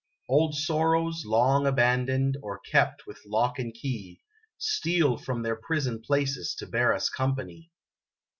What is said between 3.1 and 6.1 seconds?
lock and key, Steal from their prison